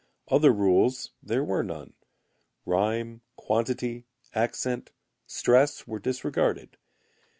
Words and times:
Other 0.29 0.51
rules 0.51 1.11
there 1.21 1.43
were 1.43 1.61
none. 1.61 1.93
Rhyme, 2.65 3.21
quantity, 3.35 4.07
accent, 4.33 4.89
stress 5.27 5.85
were 5.85 5.99
disregarded. 5.99 6.77